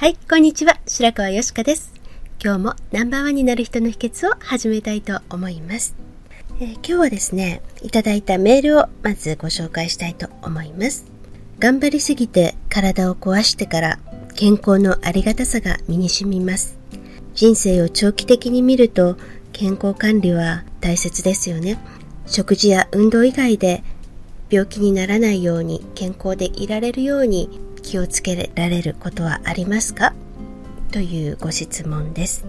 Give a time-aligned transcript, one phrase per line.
[0.00, 0.78] はい、こんにちは。
[0.86, 1.92] 白川よしかです。
[2.40, 5.96] 今日もナンバーワンになる人の秘訣を始めたいと思います。
[6.60, 11.04] えー今日はですね、いただいたメールをまずご紹介したいと思います。
[11.58, 13.98] 頑張りすぎて体を壊してから
[14.36, 16.78] 健康のありがたさが身に染みます。
[17.34, 19.16] 人生を長期的に見ると
[19.52, 21.76] 健康管理は大切ですよね。
[22.24, 23.82] 食事や運動以外で
[24.48, 30.12] 病気にならないように健康でいられるように気をつけられることはありますか？
[30.92, 32.44] というご質問です、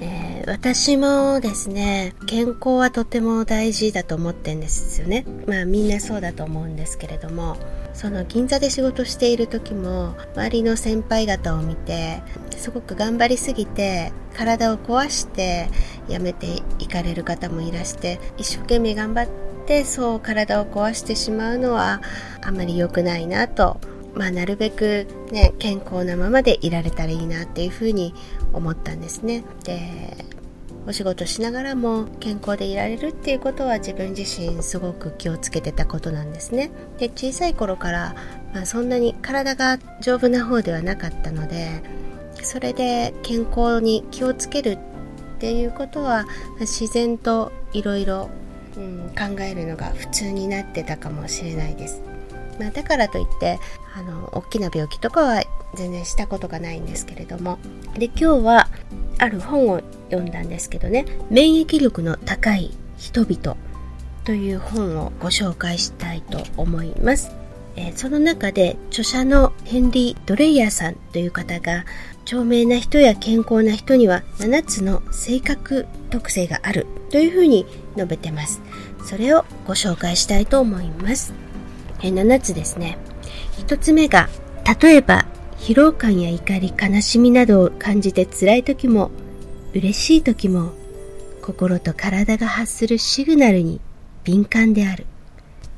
[0.00, 5.24] えー私もですね健康はとても大事だと思ってんですよね。
[5.46, 7.56] まあみんなそうだと思うんですけれども
[7.94, 12.22] その銀座で仕事している時も周りの先輩方を見て
[12.56, 15.68] すごく頑張りすぎて体を壊して
[16.08, 19.28] 辞めていかれる方もいらして一生懸命頑張っ
[19.66, 22.00] てそう体を壊してしまうのは
[22.40, 23.80] あまり良くないなと
[24.14, 28.14] まあ、なるべく、ね、健康なままでいられたらいいなっていうふうに
[28.52, 29.44] 思ったんですね。
[29.64, 30.32] で
[30.86, 36.72] お仕事しながらも健康でいられるっていうことは自分自身すごく気をつけてたことなんですね。
[36.98, 38.16] で小さい頃から、
[38.52, 41.82] まあ、そんなに体が丈夫な方ではなかったので
[42.42, 44.78] それで健康に気をつけるっ
[45.38, 46.26] ていうことは
[46.58, 48.28] 自然といろいろ
[49.16, 52.02] 考えるのが普通になってたかもしれないです。
[52.58, 53.58] まあ、だからといって
[53.94, 55.42] あの大きな病気とかは
[55.74, 57.58] 全然したことがないんですけれども。
[57.94, 58.68] で今日は
[59.18, 59.80] ある本を
[60.10, 61.06] 読んだんですけどね。
[61.30, 63.56] 免疫力の高い人々
[64.24, 67.32] という本をご紹介したいと思います、
[67.76, 71.84] えーその中で著者のヘンリー・ドレイヤーさんという方が
[72.24, 77.66] 著名な人や健康な人には7つの性格特性があるというふうに
[77.96, 78.60] 述べてます。
[79.04, 81.34] それをご紹介したいと思います。
[82.00, 82.98] えー7つですね。
[83.66, 84.28] 1つ目が、
[84.80, 85.26] 例えば、
[85.58, 89.10] 疲労感や怒り、悲しみなどを感じて辛い時も、
[89.74, 90.72] 嬉しい時も、
[91.40, 93.80] 心と体が発するシグナルに
[94.24, 95.06] 敏感である。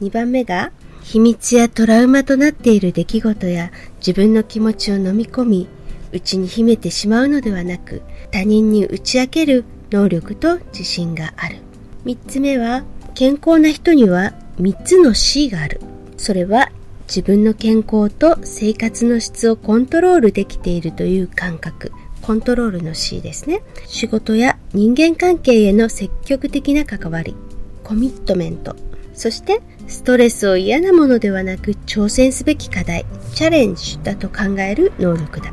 [0.00, 5.68] 2番目が、秘密やトラウマとなっている出来事や自分の気持ちを飲み込み、
[6.12, 11.58] 内に秘めてしまうのではなく、他人に打ち明ける能力と自信がある。
[12.04, 12.84] 3つ目は、
[13.14, 15.80] 健康な人には3つの C がある。
[16.16, 16.70] それは
[17.14, 21.92] 自分の健康と生活の質をコントロールできているという感覚。
[22.22, 23.60] コントロールの C ですね。
[23.86, 27.36] 仕事や人間関係への積極的な関わり。
[27.84, 28.76] コミットメント。
[29.12, 35.52] そして、ストレスを嫌なものではなく挑戦すべき課題、チャレンジだと考える能力だ。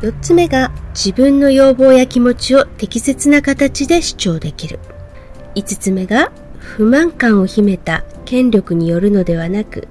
[0.00, 4.80] 4つ目が自分の要望や気持ちを適切な形で主張できる。
[5.54, 9.86] 5つ目が不満感を秘めた権力によるのではなく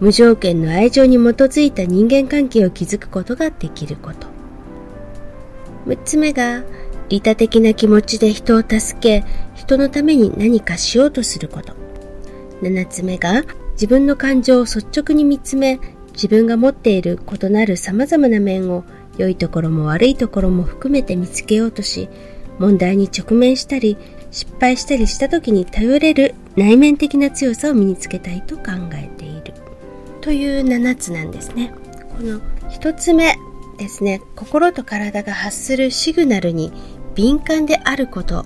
[0.00, 4.26] 無条件の愛情に基づいた人間関係を築くことができること。
[5.86, 6.64] 6つ目が
[7.08, 9.24] 利他的な気持ちで人を助け
[9.54, 11.74] 人のために何かしようとすること。
[12.62, 15.78] 7つ目が自分の感情を率直に見つめ
[16.12, 18.84] 自分が持っている異なる様々な面を
[19.18, 22.08] 良いところも悪いところも含めて見つけようとし
[22.58, 23.98] 問題に直面したり
[24.30, 29.10] 失敗したりした時に頼れる内面的な強さを身につけたいと考え
[30.26, 31.72] という7つなんですね。
[32.16, 33.38] この1つ目
[33.78, 34.20] ですね。
[34.34, 36.72] 心と体が発するシグナルに
[37.14, 38.44] 敏感であること。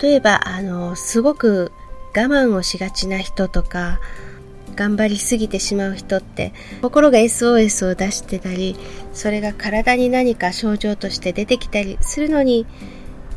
[0.00, 1.72] 例えばあのすごく
[2.16, 4.00] 我慢をしがちな人とか
[4.76, 8.74] 頑張りすぎてしまう人って心が SOS を出してたり
[9.12, 12.66] それが体に何か症状として出てきたりするのに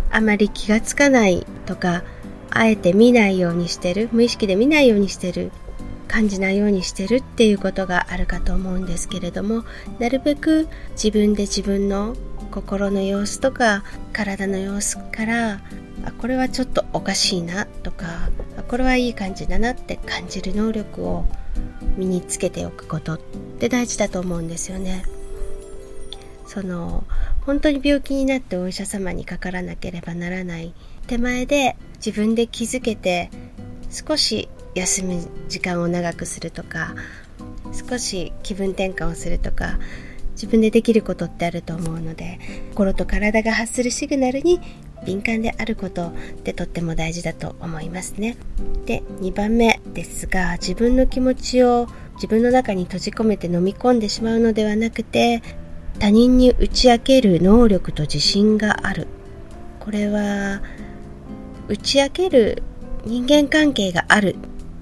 [0.10, 2.04] あまり気がつかないとか
[2.50, 5.52] あえて見ないようにしてる無意識で見ないようにしてる
[6.12, 9.64] 感じないようにしてるっていうことがあるかと思うんですけれども
[9.98, 12.18] なるべく自分で自分の
[12.52, 15.62] 心の様子とか体の様子から
[16.04, 21.26] あこれはちょっとおかしいなとかあこれはいい感じだなって感じる能力を
[21.96, 23.20] 身につけておくことっ
[23.60, 25.06] て大事だと思うんですよね。
[26.46, 27.06] その
[27.46, 30.74] 本当に病気になってお医者様にかからなければならない
[31.08, 33.30] 手前で自分で気づけて
[33.90, 36.96] 少し休む時間を長くするとか
[37.90, 39.80] 少し気分転換をするとか
[40.34, 42.40] 自分でできることってあると思うので
[42.72, 44.60] 心と体が発するシグナルに
[45.06, 46.14] 敏感であることっ
[46.44, 48.38] てとっても大事だと思いますね。
[48.86, 55.42] で2番目ですが自分の気持ちを自分の中に閉じ込めて飲み込んでしまうのではなくて
[56.00, 59.08] 他人に打ち明ける能力と自信がある
[59.80, 60.62] これは
[61.68, 62.64] 打ち明ける
[63.06, 64.36] 人間関係がある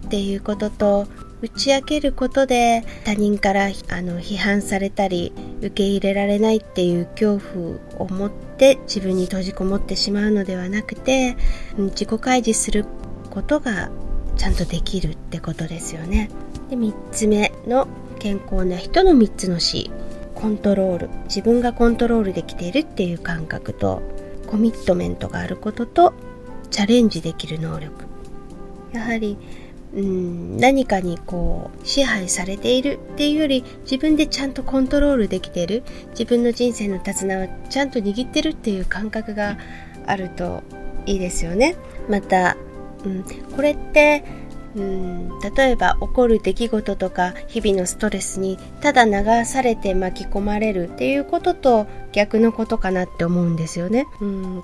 [0.09, 1.07] っていうことと
[1.44, 3.67] 打ち明けることで他人からあ
[4.01, 11.38] の批判されたり受け入れられないっていう恐怖を持って自分に閉じこもってしまうのではなくて
[11.77, 12.85] 自己開示する
[13.29, 13.91] ことが
[14.35, 16.31] ちゃんとできるってことですよね。
[16.71, 19.91] で3つ目の健康な人の3つの C
[20.33, 21.09] コントロール。
[21.25, 24.01] 自分がコントロールできているっていう感覚と
[24.47, 26.13] コミットメントがあることと
[26.71, 28.05] チャレンジできる能力。
[28.91, 29.38] やはり
[29.94, 39.57] うん何かにこう支配されているっていうより自分でちゃんとコントロールできてる自分の人生の手綱をちゃんと握ってるっていう感覚が
[40.06, 40.62] あると
[41.06, 41.75] いいですよね
[42.07, 42.56] また、
[43.03, 43.24] うん、
[43.56, 44.24] これって
[44.75, 54.06] うん例えば起こる出来事とか日々のストレスにただ流されて巻き込まれるっていうことと逆のことかなって思うんですよね。
[54.21, 54.63] うん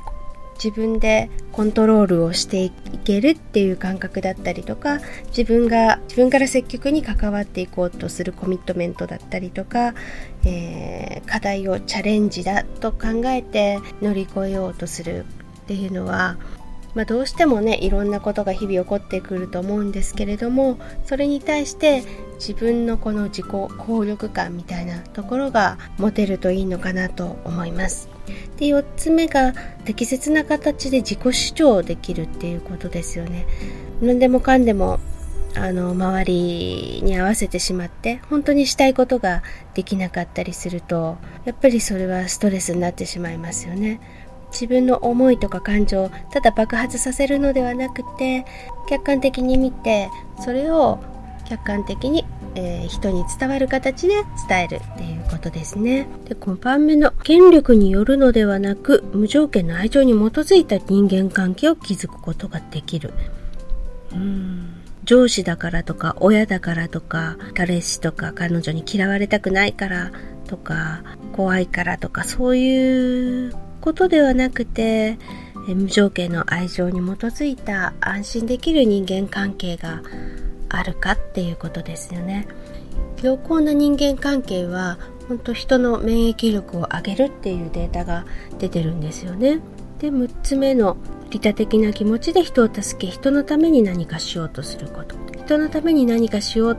[0.56, 2.72] 自分でコントロールをしてい
[3.04, 9.94] けるっていう感覚だったりとか自分が自分から積極に関わっていこうとするコミットメントだったりとか、
[10.46, 15.26] えー、課題をチャレンジだと考えて乗り越えようとする
[15.64, 16.38] っていうのは
[16.96, 22.04] まあ、どうしてもねいろんなことが日々起こってくると思うんですけれどもそれに対して
[22.36, 28.10] 自分のこの自己効力感みたいなところが持てるといいのかなと思います。
[28.58, 29.54] で4つ目が
[29.84, 33.46] 適切な形で自己主張できるっていうことですよね。
[34.02, 35.00] 何でもかんでも
[35.58, 39.42] あの周りに合わせてしまって本当にしたいことが
[39.74, 44.02] できなかったりするとやっぱりそれはストレスになってしまいますよね。
[44.56, 48.46] 自分の思いとか感情をただ爆発させるのではなくて
[48.88, 50.10] 客観的に見て
[50.40, 51.00] それを
[51.46, 52.26] 客観的に、
[52.56, 54.16] えー、人に伝わる形で
[54.48, 56.08] 伝えるっていうことですね。
[56.26, 63.14] で5番目の権力によるのではなく無条件の愛情に基づいた人間関係を築くことができる。
[64.14, 70.12] うん上司だからとか親だからとか彼氏とか彼女に嫌われたくないから
[70.48, 73.54] とか怖いからとかそういう
[73.86, 75.20] ことではなくて
[75.68, 80.02] 無条件の愛情に基づいた安心できる人間関係が
[80.70, 82.48] あるかっていうことですよね。
[83.22, 84.98] 良好な人間関係は
[85.28, 88.26] 本当人の免疫力を上げるっていうデータが
[88.58, 89.60] 出てるんですよね。
[90.00, 90.98] で6つ目の
[91.30, 95.16] 利他的な気持ちで人を助け人のために何かしようとすること。
[95.46, 96.78] 人のために何かしよう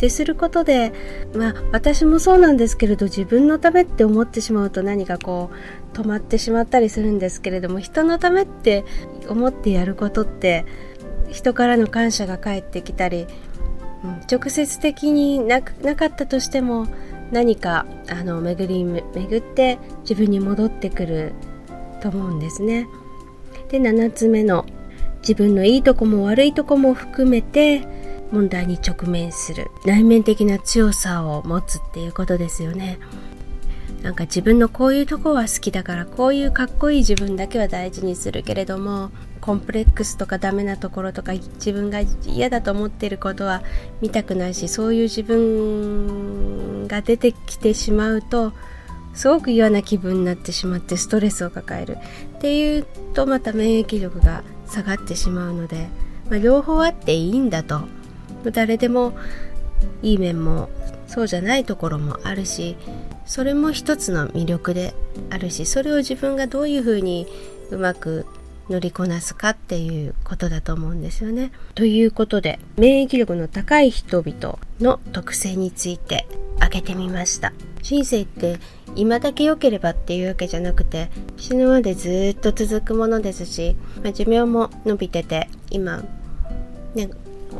[0.00, 0.94] ってすることで
[1.34, 8.86] まあ私もそうなんですけれど自分のためって思ってしまうと何かこう止まってしまったりするんですけれども人のためって
[9.28, 10.64] 思ってやることって
[11.30, 13.26] 人からの感謝が返ってきたり、
[14.02, 16.86] うん、直接的にななかったとしても
[17.30, 21.34] 何かあの巡り巡って自分に戻ってくる
[22.00, 22.88] と思うんですね。
[23.68, 24.64] で7つ目の
[25.20, 27.86] 自分のいいとこも悪いとこも含めて
[28.32, 32.98] 問題に直面する内面的な強さを持つっていうことですよね。
[34.02, 39.10] なんか自分のこういうとこは好きだからこういうかっこいい自分だけは大事にするけれども
[39.42, 43.62] コンプレックスとかダメなところとか自分が嫌だと思っていることは
[44.00, 48.54] 見たくないしそういう自分が出てきてしまうと
[49.12, 51.98] すごく嫌な気分になってしまってストレスを抱える。
[52.38, 55.88] っていうとまた免疫力が下がってしまうので、
[56.30, 57.82] まあ、両方あっていいんだと。
[58.44, 59.12] 誰でも
[60.02, 60.68] いい面も
[61.06, 62.76] そうじゃないところもあるし
[63.26, 64.94] それも一つの魅力で
[65.30, 67.26] あるしそれを自分がどういうふうに
[67.70, 68.26] うまく
[68.70, 71.50] 乗りこなすかっていうことだと思うんですよね。
[71.74, 77.52] ということで免疫力の高い人々の特性について挙げてみました。
[77.82, 78.60] 人生って
[78.94, 86.04] 今だけ良ければっていうわけじゃなくて死ぬまでずっと続くものですし、まあ、寿命も伸びてて今
[86.94, 87.10] ね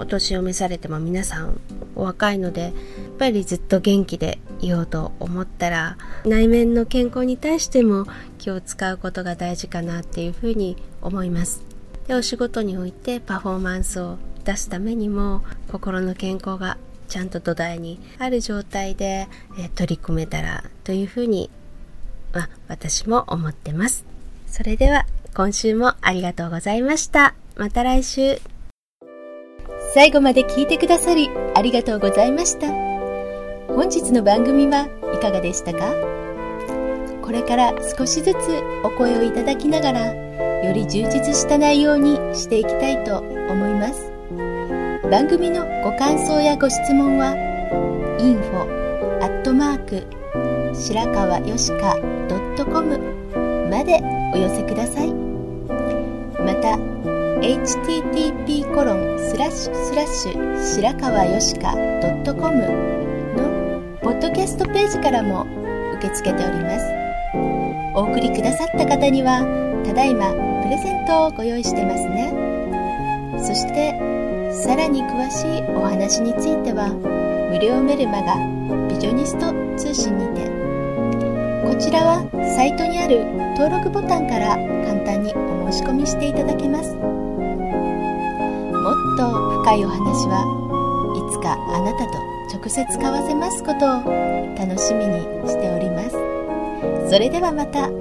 [0.01, 1.61] お年を召されても皆さん
[1.95, 2.73] お若いのでやっ
[3.19, 8.07] ぱりずっと元気でいようと思ったら内面の健康に対しても
[8.39, 11.63] 気を使うことが大事かなっていうふうに思います
[12.09, 16.79] でお仕事においてパフォーマンスを出すためにも心の健康が
[17.11, 19.29] ちゃんと土台にある状態で、
[19.59, 21.51] え取り組めたらというふうに、
[22.33, 24.05] ま私も思ってます。
[24.47, 27.35] それでは今週もありがとうございました。
[27.57, 28.41] また来週。
[29.93, 32.69] 最後まで聞いてくださりありがとうございました。
[33.67, 35.95] 本日の番組はいかがでしたか？
[37.23, 38.37] これから少しずつ
[38.85, 44.13] お声をいただきながらより充実した内容にしていきたいと思います。
[45.11, 47.35] 番組のご感想やご質問は
[48.21, 50.07] info アットマーク
[50.75, 51.97] 白川よしか
[52.65, 52.97] .com
[53.69, 53.99] まで
[54.33, 56.79] お寄せくださいまた
[57.41, 62.55] http コロンスラッシュスラッシュ白川よしか .com
[63.35, 65.47] のポッドキャストページからも
[65.97, 66.85] 受け付けております。
[67.95, 69.41] お送りくださった方には
[69.87, 70.33] ただいま
[70.63, 72.31] プレゼントをご用意してますね。
[73.43, 73.95] そして
[74.53, 76.93] さらに詳しいお話については
[77.51, 78.37] 無料メルマガ
[78.87, 80.45] ビジョニスト通信にて
[81.65, 83.25] こちらはサイトにある
[83.57, 86.95] 登録ボタンから簡単にお申し込みしていただけます。
[89.21, 90.49] と深いお話は
[91.15, 92.19] いつかあなたと
[92.57, 96.17] 直接交わせますことを楽しみにしております。
[97.11, 98.00] それではまた。